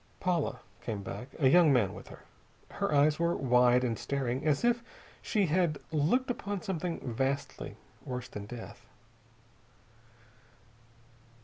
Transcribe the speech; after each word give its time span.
Paula 0.19 0.61
came 0.81 1.03
back, 1.03 1.27
a 1.37 1.47
young 1.47 1.71
man 1.71 1.93
with 1.93 2.07
her. 2.07 2.23
Her 2.71 2.91
eyes 2.91 3.19
were 3.19 3.35
wide 3.37 3.83
and 3.83 3.99
staring, 3.99 4.43
as 4.47 4.65
if 4.65 4.81
she 5.21 5.45
had 5.45 5.77
looked 5.91 6.31
upon 6.31 6.63
something 6.63 7.01
vastly 7.13 7.77
worse 8.03 8.27
than 8.27 8.47
death. 8.47 8.87